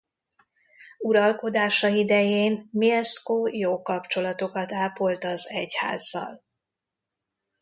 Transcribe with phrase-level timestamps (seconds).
[0.99, 6.43] Uralkodása idején Mieszko jó kapcsolatokat ápolt az egyházzal.